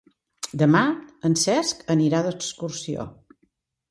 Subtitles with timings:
[0.61, 0.79] Demà
[1.29, 3.05] en Cesc anirà d'excursió.